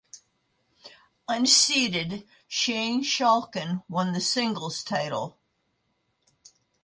[1.27, 5.37] Unseeded Sjeng Schalken won the singles title.